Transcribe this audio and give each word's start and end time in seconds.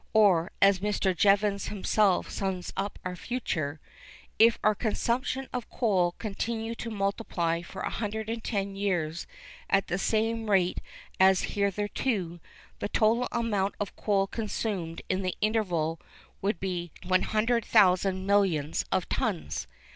Or 0.13 0.49
as 0.63 0.79
Mr. 0.79 1.15
Jevons 1.15 1.67
himself 1.67 2.27
sums 2.27 2.73
up 2.75 2.97
our 3.05 3.15
future, 3.15 3.79
'If 4.39 4.57
our 4.63 4.73
consumption 4.73 5.47
of 5.53 5.69
coal 5.69 6.13
continue 6.13 6.73
to 6.73 6.89
multiply 6.89 7.61
for 7.61 7.83
110 7.83 8.75
years 8.75 9.27
at 9.69 9.89
the 9.89 9.99
same 9.99 10.49
rate 10.49 10.81
as 11.19 11.43
hitherto, 11.53 12.39
the 12.79 12.89
total 12.89 13.27
amount 13.31 13.75
of 13.79 13.95
coal 13.95 14.25
consumed 14.25 15.03
in 15.07 15.21
the 15.21 15.35
interval 15.39 15.99
would 16.41 16.59
be 16.59 16.89
100,000 17.05 18.25
millions 18.25 18.85
of 18.91 19.07
tons. 19.07 19.67